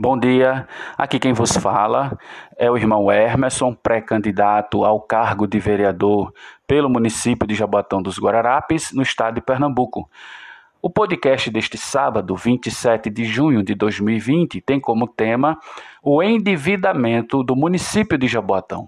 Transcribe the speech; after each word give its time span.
Bom 0.00 0.16
dia, 0.16 0.64
aqui 0.96 1.18
quem 1.18 1.32
vos 1.32 1.56
fala 1.56 2.16
é 2.56 2.70
o 2.70 2.76
irmão 2.76 3.10
Emerson, 3.10 3.74
pré-candidato 3.74 4.84
ao 4.84 5.00
cargo 5.00 5.44
de 5.44 5.58
vereador 5.58 6.32
pelo 6.68 6.88
município 6.88 7.48
de 7.48 7.56
Jaboatão 7.56 8.00
dos 8.00 8.16
Guararapes, 8.16 8.92
no 8.92 9.02
estado 9.02 9.34
de 9.34 9.40
Pernambuco. 9.40 10.08
O 10.80 10.88
podcast 10.88 11.50
deste 11.50 11.76
sábado, 11.76 12.36
27 12.36 13.10
de 13.10 13.24
junho 13.24 13.60
de 13.60 13.74
2020, 13.74 14.60
tem 14.60 14.78
como 14.78 15.08
tema 15.08 15.58
o 16.00 16.22
endividamento 16.22 17.42
do 17.42 17.56
município 17.56 18.16
de 18.16 18.28
Jaboatão. 18.28 18.86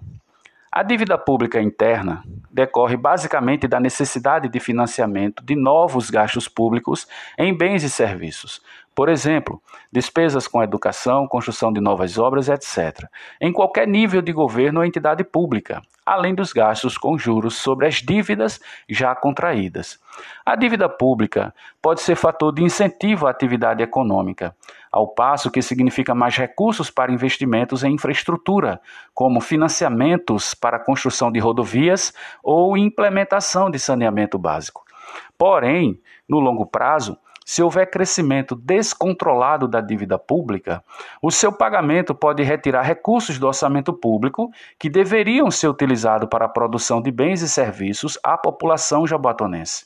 A 0.71 0.83
dívida 0.83 1.17
pública 1.17 1.61
interna 1.61 2.23
decorre 2.49 2.95
basicamente 2.95 3.67
da 3.67 3.77
necessidade 3.77 4.47
de 4.47 4.57
financiamento 4.57 5.43
de 5.43 5.53
novos 5.53 6.09
gastos 6.09 6.47
públicos 6.47 7.05
em 7.37 7.53
bens 7.53 7.83
e 7.83 7.89
serviços. 7.89 8.61
Por 8.93 9.07
exemplo, 9.07 9.61
despesas 9.91 10.47
com 10.47 10.61
educação, 10.61 11.27
construção 11.27 11.71
de 11.71 11.79
novas 11.79 12.17
obras, 12.17 12.49
etc., 12.49 13.07
em 13.39 13.51
qualquer 13.51 13.87
nível 13.87 14.21
de 14.21 14.33
governo 14.33 14.79
ou 14.79 14.85
entidade 14.85 15.23
pública, 15.23 15.81
além 16.05 16.35
dos 16.35 16.51
gastos 16.51 16.97
com 16.97 17.17
juros 17.17 17.55
sobre 17.55 17.87
as 17.87 17.95
dívidas 17.95 18.59
já 18.89 19.15
contraídas. 19.15 19.97
A 20.45 20.55
dívida 20.55 20.89
pública 20.89 21.53
pode 21.81 22.01
ser 22.01 22.15
fator 22.15 22.53
de 22.53 22.63
incentivo 22.63 23.27
à 23.27 23.29
atividade 23.29 23.81
econômica, 23.81 24.53
ao 24.91 25.07
passo 25.07 25.49
que 25.49 25.61
significa 25.61 26.13
mais 26.13 26.35
recursos 26.35 26.89
para 26.89 27.13
investimentos 27.13 27.83
em 27.83 27.93
infraestrutura, 27.93 28.81
como 29.13 29.39
financiamentos 29.39 30.53
para 30.53 30.75
a 30.75 30.83
construção 30.83 31.31
de 31.31 31.39
rodovias 31.39 32.13
ou 32.43 32.77
implementação 32.77 33.69
de 33.69 33.79
saneamento 33.79 34.37
básico. 34.37 34.83
Porém, 35.37 35.99
no 36.27 36.39
longo 36.39 36.65
prazo, 36.65 37.17
se 37.51 37.61
houver 37.61 37.91
crescimento 37.91 38.55
descontrolado 38.55 39.67
da 39.67 39.81
dívida 39.81 40.17
pública, 40.17 40.81
o 41.21 41.29
seu 41.29 41.51
pagamento 41.51 42.15
pode 42.15 42.41
retirar 42.43 42.81
recursos 42.81 43.37
do 43.37 43.45
orçamento 43.45 43.91
público 43.91 44.49
que 44.79 44.89
deveriam 44.89 45.51
ser 45.51 45.67
utilizados 45.67 46.29
para 46.29 46.45
a 46.45 46.47
produção 46.47 47.01
de 47.01 47.11
bens 47.11 47.41
e 47.41 47.49
serviços 47.49 48.17
à 48.23 48.37
população 48.37 49.05
jaboatonense, 49.05 49.85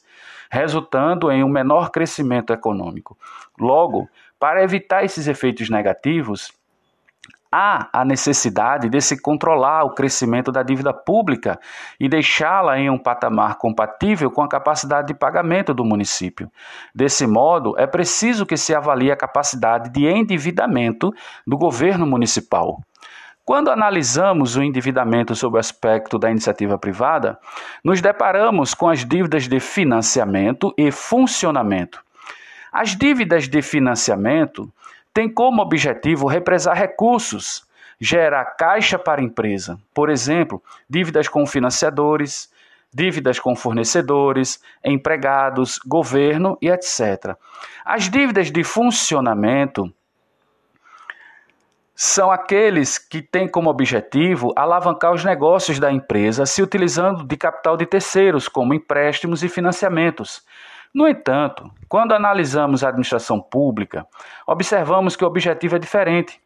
resultando 0.51 1.31
em 1.31 1.43
um 1.43 1.49
menor 1.49 1.89
crescimento 1.89 2.53
econômico. 2.53 3.17
Logo, 3.59 4.07
para 4.39 4.63
evitar 4.63 5.03
esses 5.03 5.25
efeitos 5.25 5.67
negativos, 5.67 6.53
há 7.55 7.87
a 7.93 8.03
necessidade 8.03 8.89
de 8.89 8.99
se 8.99 9.21
controlar 9.21 9.85
o 9.85 9.91
crescimento 9.91 10.51
da 10.51 10.61
dívida 10.61 10.93
pública 10.93 11.57
e 11.97 12.09
deixá-la 12.09 12.77
em 12.77 12.89
um 12.89 12.97
patamar 12.97 13.57
compatível 13.57 14.29
com 14.29 14.41
a 14.41 14.49
capacidade 14.49 15.07
de 15.07 15.13
pagamento 15.13 15.73
do 15.73 15.85
município. 15.85 16.51
Desse 16.93 17.25
modo, 17.25 17.73
é 17.77 17.87
preciso 17.87 18.45
que 18.45 18.57
se 18.57 18.75
avalie 18.75 19.09
a 19.09 19.15
capacidade 19.15 19.89
de 19.89 20.05
endividamento 20.05 21.13
do 21.47 21.57
governo 21.57 22.05
municipal. 22.05 22.81
Quando 23.45 23.71
analisamos 23.71 24.57
o 24.57 24.63
endividamento 24.63 25.33
sob 25.33 25.55
o 25.55 25.59
aspecto 25.59 26.19
da 26.19 26.29
iniciativa 26.29 26.77
privada, 26.77 27.39
nos 27.81 28.01
deparamos 28.01 28.73
com 28.73 28.89
as 28.89 29.05
dívidas 29.05 29.47
de 29.47 29.61
financiamento 29.61 30.73
e 30.77 30.91
funcionamento. 30.91 32.03
As 32.69 32.97
dívidas 32.97 33.47
de 33.47 33.61
financiamento 33.61 34.69
tem 35.15 35.29
como 35.29 35.61
objetivo 35.61 36.27
represar 36.27 36.75
recursos, 36.75 37.65
gerar 37.97 38.43
caixa 38.57 38.99
para 38.99 39.21
a 39.21 39.23
empresa. 39.23 39.79
Por 39.93 40.09
exemplo, 40.09 40.61
dívidas 40.89 41.29
com 41.29 41.45
financiadores, 41.45 42.51
dívidas 42.93 43.39
com 43.39 43.55
fornecedores, 43.55 44.61
empregados, 44.83 45.79
governo 45.87 46.57
e 46.61 46.69
etc. 46.69 47.37
As 47.85 48.09
dívidas 48.09 48.51
de 48.51 48.61
funcionamento 48.65 49.89
são 51.95 52.29
aqueles 52.29 52.97
que 52.97 53.21
têm 53.21 53.47
como 53.47 53.69
objetivo 53.69 54.51
alavancar 54.53 55.13
os 55.13 55.23
negócios 55.23 55.79
da 55.79 55.89
empresa 55.89 56.45
se 56.45 56.61
utilizando 56.61 57.23
de 57.23 57.37
capital 57.37 57.77
de 57.77 57.85
terceiros, 57.85 58.49
como 58.49 58.73
empréstimos 58.73 59.43
e 59.43 59.47
financiamentos. 59.47 60.43
No 60.95 61.05
entanto, 61.09 61.69
quando 61.89 62.13
analisamos 62.13 62.81
a 62.81 62.87
administração 62.87 63.41
pública, 63.41 64.07
observamos 64.47 65.17
que 65.17 65.25
o 65.25 65.27
objetivo 65.27 65.75
é 65.75 65.79
diferente. 65.79 66.39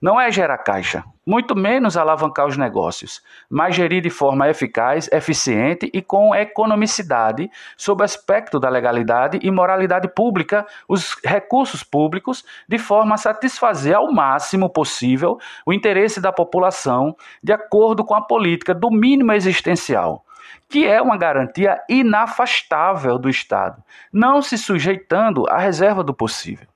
Não 0.00 0.20
é 0.20 0.30
gerar 0.30 0.58
caixa, 0.58 1.02
muito 1.26 1.56
menos 1.56 1.96
alavancar 1.96 2.46
os 2.46 2.56
negócios, 2.56 3.20
mas 3.50 3.74
gerir 3.74 4.00
de 4.00 4.08
forma 4.08 4.48
eficaz, 4.48 5.10
eficiente 5.10 5.90
e 5.92 6.00
com 6.00 6.32
economicidade, 6.32 7.50
sob 7.76 8.02
o 8.02 8.04
aspecto 8.04 8.60
da 8.60 8.68
legalidade 8.68 9.40
e 9.42 9.50
moralidade 9.50 10.06
pública, 10.14 10.64
os 10.88 11.16
recursos 11.24 11.82
públicos, 11.82 12.44
de 12.68 12.78
forma 12.78 13.16
a 13.16 13.18
satisfazer 13.18 13.96
ao 13.96 14.12
máximo 14.12 14.70
possível 14.70 15.38
o 15.66 15.72
interesse 15.72 16.20
da 16.20 16.30
população, 16.30 17.16
de 17.42 17.52
acordo 17.52 18.04
com 18.04 18.14
a 18.14 18.22
política 18.22 18.72
do 18.72 18.92
mínimo 18.92 19.32
existencial 19.32 20.24
que 20.68 20.86
é 20.86 21.00
uma 21.00 21.16
garantia 21.16 21.80
inafastável 21.88 23.18
do 23.18 23.28
Estado, 23.28 23.82
não 24.12 24.40
se 24.40 24.56
sujeitando 24.56 25.48
à 25.48 25.58
reserva 25.58 26.02
do 26.02 26.14
possível. 26.14 26.66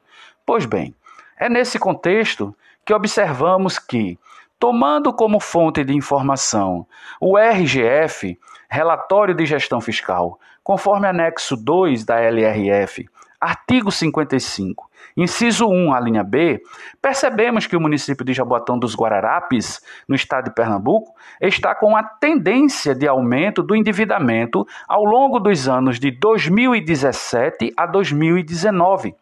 Pois 0.45 0.67
bem, 0.67 0.95
é 1.39 1.49
nesse 1.49 1.79
contexto 1.79 2.55
que 2.85 2.95
observamos 2.95 3.79
que, 3.79 4.19
tomando 4.59 5.13
como 5.13 5.41
fonte 5.41 5.85
de 5.85 5.95
informação 5.95 6.87
o 7.21 7.37
RGF, 7.39 8.39
Relatório 8.69 9.35
de 9.35 9.47
Gestão 9.47 9.81
Fiscal, 9.81 10.39
conforme 10.63 11.07
anexo 11.07 11.57
2 11.57 12.05
da 12.05 12.21
LRF, 12.21 13.07
artigo 13.41 13.93
55, 13.93 14.91
Inciso 15.17 15.67
1, 15.67 15.95
a 15.95 16.01
linha 16.01 16.23
B, 16.23 16.61
percebemos 17.01 17.67
que 17.67 17.75
o 17.75 17.81
município 17.81 18.25
de 18.25 18.35
Jaboatão 18.35 18.79
dos 18.79 18.95
Guararapes, 18.95 19.81
no 20.07 20.15
estado 20.15 20.45
de 20.45 20.55
Pernambuco, 20.55 21.15
está 21.41 21.75
com 21.75 21.97
a 21.97 22.03
tendência 22.03 22.95
de 22.95 23.09
aumento 23.09 23.63
do 23.63 23.75
endividamento 23.75 24.67
ao 24.87 25.05
longo 25.05 25.41
dos 25.41 25.69
anos 25.69 25.99
de 25.99 26.11
2017 26.11 27.73
a 27.77 27.87
2019 27.87 29.15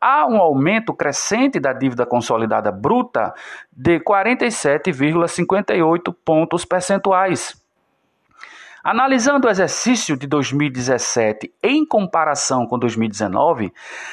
há 0.00 0.24
um 0.26 0.38
aumento 0.38 0.94
crescente 0.94 1.58
da 1.58 1.72
dívida 1.72 2.06
consolidada 2.06 2.70
bruta 2.70 3.34
de 3.72 3.98
47,58 4.00 6.14
pontos 6.24 6.64
percentuais. 6.64 7.60
Analisando 8.82 9.46
o 9.48 9.50
exercício 9.50 10.16
de 10.16 10.26
2017 10.26 11.52
em 11.62 11.84
comparação 11.84 12.66
com 12.66 12.78
2019, 12.78 13.70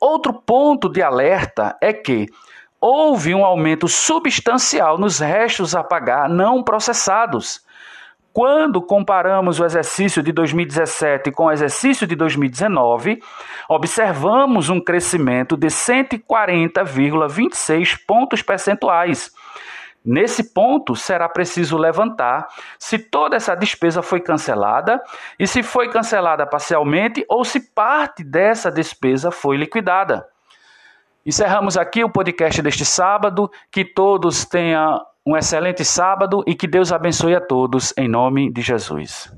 Outro 0.00 0.32
ponto 0.32 0.88
de 0.88 1.02
alerta 1.02 1.76
é 1.80 1.92
que 1.92 2.26
houve 2.80 3.34
um 3.34 3.44
aumento 3.44 3.86
substancial 3.86 4.96
nos 4.96 5.18
restos 5.18 5.74
a 5.74 5.84
pagar 5.84 6.28
não 6.28 6.62
processados 6.62 7.60
quando 8.32 8.80
comparamos 8.80 9.58
o 9.58 9.64
exercício 9.64 10.22
de 10.22 10.30
2017 10.32 11.32
com 11.32 11.46
o 11.46 11.52
exercício 11.52 12.06
de 12.06 12.14
2019, 12.14 13.20
observamos 13.68 14.68
um 14.68 14.80
crescimento 14.80 15.56
de 15.56 15.66
140,26 15.66 17.98
pontos 18.06 18.42
percentuais. 18.42 19.32
Nesse 20.04 20.52
ponto, 20.54 20.94
será 20.96 21.28
preciso 21.28 21.76
levantar 21.76 22.46
se 22.78 22.98
toda 22.98 23.36
essa 23.36 23.54
despesa 23.54 24.00
foi 24.00 24.20
cancelada 24.20 25.02
e 25.38 25.46
se 25.46 25.62
foi 25.62 25.90
cancelada 25.90 26.46
parcialmente 26.46 27.22
ou 27.28 27.44
se 27.44 27.60
parte 27.60 28.24
dessa 28.24 28.70
despesa 28.70 29.30
foi 29.30 29.58
liquidada. 29.58 30.26
Encerramos 31.24 31.76
aqui 31.76 32.02
o 32.02 32.10
podcast 32.10 32.62
deste 32.62 32.84
sábado. 32.84 33.50
Que 33.70 33.84
todos 33.84 34.46
tenham 34.46 35.00
um 35.30 35.36
excelente 35.36 35.84
sábado 35.84 36.42
e 36.44 36.56
que 36.56 36.66
Deus 36.66 36.90
abençoe 36.90 37.36
a 37.36 37.40
todos, 37.40 37.94
em 37.96 38.08
nome 38.08 38.52
de 38.52 38.60
Jesus. 38.60 39.32